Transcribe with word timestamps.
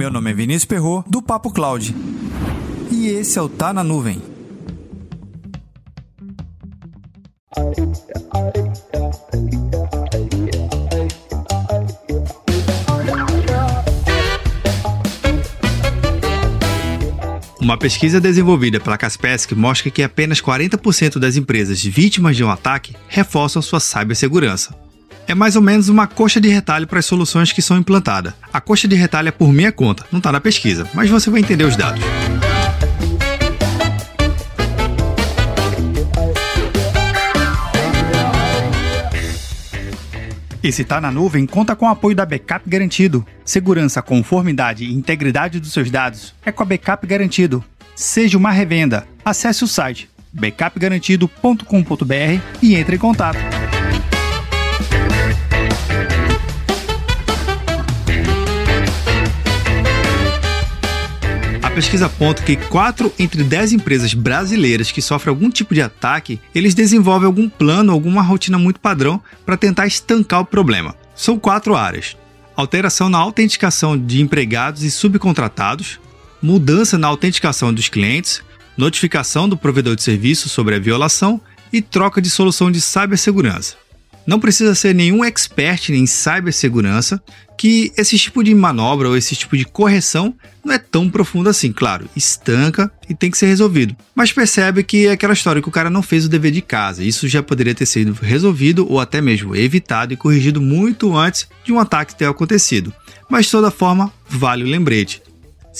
Meu 0.00 0.10
nome 0.10 0.30
é 0.30 0.32
Vinícius 0.32 0.64
Perro 0.64 1.04
do 1.06 1.20
Papo 1.20 1.52
Cloud. 1.52 1.94
E 2.90 3.08
esse 3.08 3.38
é 3.38 3.42
o 3.42 3.50
Tá 3.50 3.70
na 3.70 3.84
Nuvem. 3.84 4.22
Uma 17.60 17.76
pesquisa 17.76 18.18
desenvolvida 18.18 18.80
pela 18.80 18.96
Kaspersky 18.96 19.54
mostra 19.54 19.90
que 19.90 20.02
apenas 20.02 20.40
40% 20.40 21.18
das 21.18 21.36
empresas 21.36 21.84
vítimas 21.84 22.34
de 22.38 22.42
um 22.42 22.48
ataque 22.48 22.96
reforçam 23.06 23.60
sua 23.60 23.80
cibersegurança. 23.80 24.74
É 25.30 25.34
mais 25.34 25.54
ou 25.54 25.62
menos 25.62 25.88
uma 25.88 26.08
coxa 26.08 26.40
de 26.40 26.48
retalho 26.48 26.88
para 26.88 26.98
as 26.98 27.06
soluções 27.06 27.52
que 27.52 27.62
são 27.62 27.78
implantadas. 27.78 28.34
A 28.52 28.60
coxa 28.60 28.88
de 28.88 28.96
retalho 28.96 29.28
é 29.28 29.30
por 29.30 29.52
minha 29.52 29.70
conta, 29.70 30.04
não 30.10 30.18
está 30.18 30.32
na 30.32 30.40
pesquisa, 30.40 30.90
mas 30.92 31.08
você 31.08 31.30
vai 31.30 31.38
entender 31.38 31.62
os 31.62 31.76
dados. 31.76 32.02
E 40.60 40.72
se 40.72 40.82
está 40.82 41.00
na 41.00 41.12
nuvem, 41.12 41.46
conta 41.46 41.76
com 41.76 41.86
o 41.86 41.90
apoio 41.90 42.16
da 42.16 42.26
Backup 42.26 42.68
Garantido. 42.68 43.24
Segurança, 43.44 44.02
conformidade 44.02 44.84
e 44.84 44.92
integridade 44.92 45.60
dos 45.60 45.72
seus 45.72 45.92
dados 45.92 46.34
é 46.44 46.50
com 46.50 46.64
a 46.64 46.66
Backup 46.66 47.06
Garantido. 47.06 47.64
Seja 47.94 48.36
uma 48.36 48.50
revenda. 48.50 49.06
Acesse 49.24 49.62
o 49.62 49.68
site 49.68 50.10
backupgarantido.com.br 50.32 52.40
e 52.60 52.74
entre 52.74 52.96
em 52.96 52.98
contato. 52.98 53.59
Pesquisa 61.80 62.04
aponta 62.04 62.42
que 62.42 62.56
4 62.56 63.10
entre 63.18 63.42
10 63.42 63.72
empresas 63.72 64.12
brasileiras 64.12 64.92
que 64.92 65.00
sofrem 65.00 65.30
algum 65.30 65.48
tipo 65.48 65.72
de 65.72 65.80
ataque, 65.80 66.38
eles 66.54 66.74
desenvolvem 66.74 67.24
algum 67.24 67.48
plano, 67.48 67.90
alguma 67.90 68.20
rotina 68.20 68.58
muito 68.58 68.78
padrão 68.78 69.18
para 69.46 69.56
tentar 69.56 69.86
estancar 69.86 70.40
o 70.40 70.44
problema. 70.44 70.94
São 71.16 71.38
quatro 71.38 71.74
áreas: 71.74 72.18
alteração 72.54 73.08
na 73.08 73.16
autenticação 73.16 73.96
de 73.96 74.20
empregados 74.20 74.82
e 74.82 74.90
subcontratados, 74.90 75.98
mudança 76.42 76.98
na 76.98 77.06
autenticação 77.06 77.72
dos 77.72 77.88
clientes, 77.88 78.42
notificação 78.76 79.48
do 79.48 79.56
provedor 79.56 79.96
de 79.96 80.02
serviço 80.02 80.50
sobre 80.50 80.74
a 80.74 80.78
violação 80.78 81.40
e 81.72 81.80
troca 81.80 82.20
de 82.20 82.28
solução 82.28 82.70
de 82.70 82.78
cibersegurança. 82.78 83.76
Não 84.26 84.40
precisa 84.40 84.74
ser 84.74 84.94
nenhum 84.94 85.24
expert 85.24 85.90
em 85.90 86.06
cibersegurança, 86.06 87.20
que 87.60 87.92
esse 87.94 88.18
tipo 88.18 88.42
de 88.42 88.54
manobra 88.54 89.08
ou 89.08 89.16
esse 89.16 89.36
tipo 89.36 89.54
de 89.54 89.66
correção 89.66 90.34
não 90.64 90.72
é 90.72 90.78
tão 90.78 91.10
profundo 91.10 91.48
assim, 91.48 91.70
claro, 91.72 92.08
estanca 92.16 92.90
e 93.06 93.14
tem 93.14 93.30
que 93.30 93.36
ser 93.36 93.46
resolvido. 93.46 93.94
Mas 94.14 94.32
percebe 94.32 94.82
que 94.82 95.06
é 95.06 95.12
aquela 95.12 95.34
história 95.34 95.60
que 95.60 95.68
o 95.68 95.72
cara 95.72 95.90
não 95.90 96.02
fez 96.02 96.24
o 96.24 96.28
dever 96.28 96.52
de 96.52 96.62
casa. 96.62 97.04
Isso 97.04 97.28
já 97.28 97.42
poderia 97.42 97.74
ter 97.74 97.84
sido 97.84 98.12
resolvido 98.12 98.90
ou 98.90 98.98
até 98.98 99.20
mesmo 99.20 99.54
evitado 99.54 100.14
e 100.14 100.16
corrigido 100.16 100.60
muito 100.60 101.14
antes 101.14 101.48
de 101.62 101.70
um 101.70 101.78
ataque 101.78 102.14
ter 102.14 102.26
acontecido. 102.26 102.94
Mas 103.28 103.46
de 103.46 103.52
toda 103.52 103.70
forma, 103.70 104.10
vale 104.26 104.64
o 104.64 104.66
lembrete. 104.66 105.22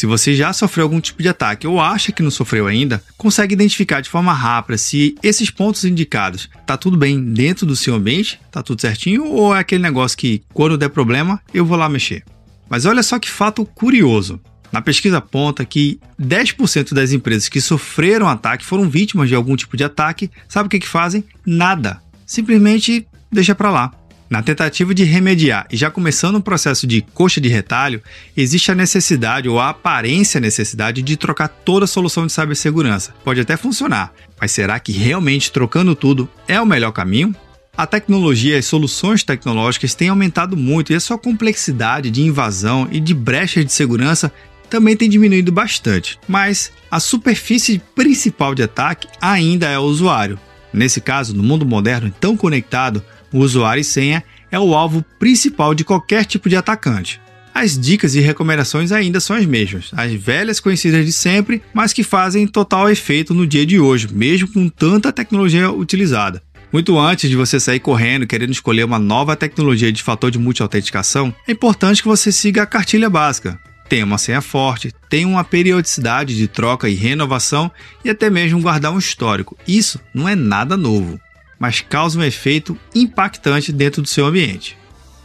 Se 0.00 0.06
você 0.06 0.34
já 0.34 0.50
sofreu 0.50 0.84
algum 0.84 0.98
tipo 0.98 1.22
de 1.22 1.28
ataque 1.28 1.66
ou 1.66 1.78
acha 1.78 2.10
que 2.10 2.22
não 2.22 2.30
sofreu 2.30 2.66
ainda, 2.66 3.04
consegue 3.18 3.52
identificar 3.52 4.00
de 4.00 4.08
forma 4.08 4.32
rápida 4.32 4.78
se 4.78 5.14
esses 5.22 5.50
pontos 5.50 5.84
indicados 5.84 6.48
tá 6.64 6.74
tudo 6.74 6.96
bem 6.96 7.22
dentro 7.22 7.66
do 7.66 7.76
seu 7.76 7.94
ambiente, 7.94 8.40
tá 8.50 8.62
tudo 8.62 8.80
certinho 8.80 9.26
ou 9.26 9.54
é 9.54 9.58
aquele 9.58 9.82
negócio 9.82 10.16
que 10.16 10.42
quando 10.54 10.78
der 10.78 10.88
problema 10.88 11.38
eu 11.52 11.66
vou 11.66 11.76
lá 11.76 11.86
mexer. 11.86 12.24
Mas 12.66 12.86
olha 12.86 13.02
só 13.02 13.18
que 13.18 13.28
fato 13.28 13.62
curioso. 13.66 14.40
Na 14.72 14.80
pesquisa 14.80 15.18
aponta 15.18 15.66
que 15.66 16.00
10% 16.18 16.94
das 16.94 17.12
empresas 17.12 17.50
que 17.50 17.60
sofreram 17.60 18.26
ataque 18.26 18.64
foram 18.64 18.88
vítimas 18.88 19.28
de 19.28 19.34
algum 19.34 19.54
tipo 19.54 19.76
de 19.76 19.84
ataque. 19.84 20.30
Sabe 20.48 20.68
o 20.68 20.70
que, 20.70 20.78
que 20.78 20.88
fazem? 20.88 21.22
Nada. 21.44 22.00
Simplesmente 22.24 23.06
deixa 23.30 23.54
para 23.54 23.70
lá. 23.70 23.92
Na 24.30 24.44
tentativa 24.44 24.94
de 24.94 25.02
remediar 25.02 25.66
e 25.72 25.76
já 25.76 25.90
começando 25.90 26.36
um 26.36 26.40
processo 26.40 26.86
de 26.86 27.02
coxa 27.02 27.40
de 27.40 27.48
retalho, 27.48 28.00
existe 28.36 28.70
a 28.70 28.76
necessidade 28.76 29.48
ou 29.48 29.58
a 29.58 29.70
aparência 29.70 30.40
necessidade 30.40 31.02
de 31.02 31.16
trocar 31.16 31.48
toda 31.48 31.84
a 31.84 31.88
solução 31.88 32.28
de 32.28 32.32
cibersegurança. 32.32 33.12
Pode 33.24 33.40
até 33.40 33.56
funcionar, 33.56 34.12
mas 34.40 34.52
será 34.52 34.78
que 34.78 34.92
realmente 34.92 35.50
trocando 35.50 35.96
tudo 35.96 36.28
é 36.46 36.60
o 36.60 36.66
melhor 36.66 36.92
caminho? 36.92 37.34
A 37.76 37.88
tecnologia 37.88 38.54
e 38.54 38.58
as 38.58 38.66
soluções 38.66 39.24
tecnológicas 39.24 39.96
têm 39.96 40.10
aumentado 40.10 40.56
muito 40.56 40.92
e 40.92 40.94
a 40.94 41.00
sua 41.00 41.18
complexidade 41.18 42.08
de 42.08 42.22
invasão 42.22 42.86
e 42.92 43.00
de 43.00 43.12
brechas 43.12 43.66
de 43.66 43.72
segurança 43.72 44.32
também 44.68 44.96
tem 44.96 45.10
diminuído 45.10 45.50
bastante, 45.50 46.20
mas 46.28 46.70
a 46.88 47.00
superfície 47.00 47.82
principal 47.96 48.54
de 48.54 48.62
ataque 48.62 49.08
ainda 49.20 49.68
é 49.68 49.76
o 49.76 49.82
usuário. 49.82 50.38
Nesse 50.72 51.00
caso, 51.00 51.34
no 51.34 51.42
mundo 51.42 51.66
moderno 51.66 52.14
tão 52.20 52.36
conectado, 52.36 53.02
o 53.32 53.38
usuário 53.38 53.80
e 53.80 53.84
senha 53.84 54.22
é 54.50 54.58
o 54.58 54.74
alvo 54.74 55.04
principal 55.18 55.74
de 55.74 55.84
qualquer 55.84 56.24
tipo 56.24 56.48
de 56.48 56.56
atacante. 56.56 57.20
As 57.52 57.76
dicas 57.78 58.14
e 58.14 58.20
recomendações 58.20 58.92
ainda 58.92 59.20
são 59.20 59.36
as 59.36 59.44
mesmas, 59.44 59.90
as 59.92 60.12
velhas 60.12 60.60
conhecidas 60.60 61.04
de 61.04 61.12
sempre, 61.12 61.62
mas 61.74 61.92
que 61.92 62.04
fazem 62.04 62.46
total 62.46 62.88
efeito 62.88 63.34
no 63.34 63.46
dia 63.46 63.66
de 63.66 63.78
hoje, 63.78 64.08
mesmo 64.12 64.48
com 64.48 64.68
tanta 64.68 65.12
tecnologia 65.12 65.70
utilizada. 65.70 66.40
Muito 66.72 66.96
antes 66.96 67.28
de 67.28 67.34
você 67.34 67.58
sair 67.58 67.80
correndo 67.80 68.26
querendo 68.28 68.52
escolher 68.52 68.84
uma 68.84 68.98
nova 68.98 69.34
tecnologia 69.34 69.90
de 69.90 70.02
fator 70.02 70.30
de 70.30 70.38
multi-autenticação, 70.38 71.34
é 71.46 71.52
importante 71.52 72.02
que 72.02 72.08
você 72.08 72.30
siga 72.30 72.62
a 72.62 72.66
cartilha 72.66 73.10
básica. 73.10 73.58
Tenha 73.88 74.04
uma 74.04 74.18
senha 74.18 74.40
forte, 74.40 74.92
tenha 75.08 75.26
uma 75.26 75.42
periodicidade 75.42 76.36
de 76.36 76.46
troca 76.46 76.88
e 76.88 76.94
renovação 76.94 77.68
e 78.04 78.10
até 78.10 78.30
mesmo 78.30 78.60
guardar 78.60 78.92
um 78.92 78.98
histórico. 78.98 79.58
Isso 79.66 79.98
não 80.14 80.28
é 80.28 80.36
nada 80.36 80.76
novo 80.76 81.20
mas 81.60 81.82
causa 81.82 82.18
um 82.18 82.22
efeito 82.22 82.76
impactante 82.94 83.70
dentro 83.70 84.00
do 84.00 84.08
seu 84.08 84.24
ambiente. 84.24 84.78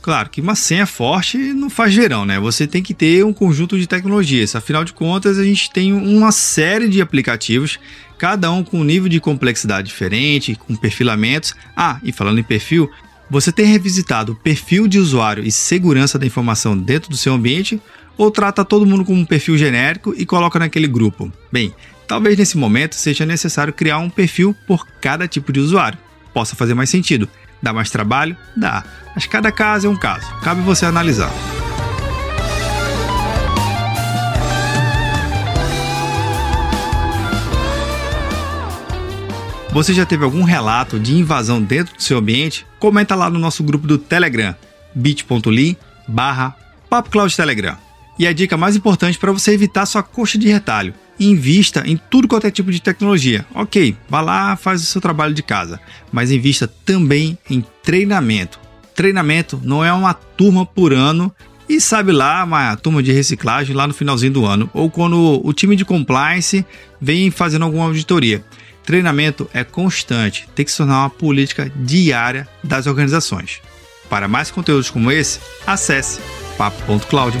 Claro 0.00 0.30
que 0.30 0.40
uma 0.40 0.56
senha 0.56 0.86
forte 0.86 1.36
não 1.38 1.70
faz 1.70 1.94
verão, 1.94 2.24
né? 2.24 2.40
Você 2.40 2.66
tem 2.66 2.82
que 2.82 2.94
ter 2.94 3.24
um 3.24 3.32
conjunto 3.32 3.78
de 3.78 3.86
tecnologias. 3.86 4.56
Afinal 4.56 4.82
de 4.82 4.92
contas, 4.92 5.38
a 5.38 5.44
gente 5.44 5.70
tem 5.70 5.92
uma 5.92 6.32
série 6.32 6.88
de 6.88 7.00
aplicativos, 7.00 7.78
cada 8.18 8.50
um 8.50 8.64
com 8.64 8.80
um 8.80 8.84
nível 8.84 9.08
de 9.08 9.20
complexidade 9.20 9.86
diferente, 9.86 10.56
com 10.56 10.74
perfilamentos. 10.74 11.54
Ah, 11.76 12.00
e 12.02 12.10
falando 12.10 12.40
em 12.40 12.42
perfil, 12.42 12.90
você 13.30 13.52
tem 13.52 13.66
revisitado 13.66 14.32
o 14.32 14.36
perfil 14.36 14.88
de 14.88 14.98
usuário 14.98 15.44
e 15.44 15.52
segurança 15.52 16.18
da 16.18 16.26
informação 16.26 16.76
dentro 16.76 17.08
do 17.08 17.16
seu 17.16 17.34
ambiente 17.34 17.80
ou 18.16 18.30
trata 18.30 18.64
todo 18.64 18.86
mundo 18.86 19.04
como 19.04 19.20
um 19.20 19.24
perfil 19.24 19.56
genérico 19.56 20.14
e 20.16 20.26
coloca 20.26 20.58
naquele 20.58 20.88
grupo? 20.88 21.32
Bem, 21.52 21.72
talvez 22.08 22.36
nesse 22.36 22.56
momento 22.56 22.96
seja 22.96 23.24
necessário 23.24 23.72
criar 23.72 23.98
um 23.98 24.10
perfil 24.10 24.56
por 24.66 24.84
cada 25.00 25.28
tipo 25.28 25.52
de 25.52 25.60
usuário 25.60 25.98
possa 26.32 26.56
fazer 26.56 26.74
mais 26.74 26.90
sentido. 26.90 27.28
Dá 27.62 27.72
mais 27.72 27.90
trabalho? 27.90 28.36
Dá. 28.56 28.84
Mas 29.14 29.26
cada 29.26 29.52
caso 29.52 29.86
é 29.86 29.90
um 29.90 29.96
caso. 29.96 30.26
Cabe 30.42 30.60
você 30.62 30.84
analisar. 30.84 31.30
Você 39.70 39.94
já 39.94 40.04
teve 40.04 40.22
algum 40.22 40.42
relato 40.42 41.00
de 41.00 41.14
invasão 41.14 41.62
dentro 41.62 41.96
do 41.96 42.02
seu 42.02 42.18
ambiente? 42.18 42.66
Comenta 42.78 43.14
lá 43.14 43.30
no 43.30 43.38
nosso 43.38 43.62
grupo 43.62 43.86
do 43.86 43.96
Telegram, 43.96 44.54
bit.ly 44.94 45.78
barra. 46.06 46.54
E 48.18 48.26
a 48.26 48.32
dica 48.34 48.56
mais 48.56 48.76
importante 48.76 49.18
para 49.18 49.32
você 49.32 49.52
evitar 49.52 49.86
sua 49.86 50.02
coxa 50.02 50.36
de 50.36 50.46
retalho 50.48 50.92
invista 51.24 51.82
em 51.86 51.96
tudo 51.96 52.28
quanto 52.28 52.46
é 52.46 52.50
tipo 52.50 52.70
de 52.70 52.80
tecnologia. 52.80 53.44
Ok, 53.54 53.96
vá 54.08 54.20
lá, 54.20 54.56
faz 54.56 54.82
o 54.82 54.86
seu 54.86 55.00
trabalho 55.00 55.34
de 55.34 55.42
casa, 55.42 55.80
mas 56.10 56.30
invista 56.30 56.66
também 56.84 57.38
em 57.48 57.64
treinamento. 57.82 58.60
Treinamento 58.94 59.60
não 59.62 59.84
é 59.84 59.92
uma 59.92 60.14
turma 60.14 60.66
por 60.66 60.92
ano 60.92 61.34
e 61.68 61.80
sabe 61.80 62.12
lá 62.12 62.44
uma 62.44 62.76
turma 62.76 63.02
de 63.02 63.12
reciclagem 63.12 63.74
lá 63.74 63.86
no 63.86 63.94
finalzinho 63.94 64.32
do 64.32 64.44
ano 64.44 64.68
ou 64.74 64.90
quando 64.90 65.40
o 65.42 65.52
time 65.52 65.76
de 65.76 65.84
compliance 65.84 66.64
vem 67.00 67.30
fazendo 67.30 67.64
alguma 67.64 67.84
auditoria. 67.84 68.44
Treinamento 68.84 69.48
é 69.54 69.62
constante, 69.62 70.48
tem 70.54 70.64
que 70.64 70.70
se 70.70 70.78
tornar 70.78 71.00
uma 71.00 71.10
política 71.10 71.72
diária 71.76 72.48
das 72.62 72.86
organizações. 72.86 73.60
Para 74.10 74.28
mais 74.28 74.50
conteúdos 74.50 74.90
como 74.90 75.10
esse, 75.10 75.40
acesse 75.66 76.20
papo.cloud. 76.58 77.38